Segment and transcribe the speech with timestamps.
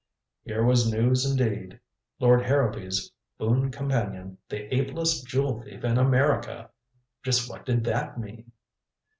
[0.41, 1.79] Here was news indeed.
[2.19, 6.71] Lord Harrowby's boon companion the ablest jewel thief in America!
[7.21, 8.51] Just what did that mean?